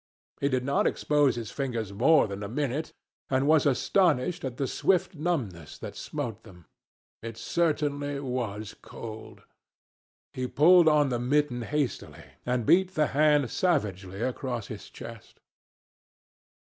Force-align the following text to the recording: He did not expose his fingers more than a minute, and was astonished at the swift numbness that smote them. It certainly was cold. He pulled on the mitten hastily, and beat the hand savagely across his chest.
He 0.39 0.49
did 0.49 0.65
not 0.65 0.87
expose 0.87 1.35
his 1.35 1.51
fingers 1.51 1.93
more 1.93 2.25
than 2.27 2.41
a 2.41 2.49
minute, 2.49 2.91
and 3.29 3.45
was 3.45 3.67
astonished 3.67 4.43
at 4.43 4.57
the 4.57 4.65
swift 4.65 5.13
numbness 5.13 5.77
that 5.77 5.95
smote 5.95 6.41
them. 6.41 6.65
It 7.21 7.37
certainly 7.37 8.19
was 8.19 8.73
cold. 8.81 9.43
He 10.33 10.47
pulled 10.47 10.87
on 10.87 11.09
the 11.09 11.19
mitten 11.19 11.61
hastily, 11.61 12.23
and 12.47 12.65
beat 12.65 12.95
the 12.95 13.07
hand 13.13 13.51
savagely 13.51 14.23
across 14.23 14.69
his 14.69 14.89
chest. 14.89 15.39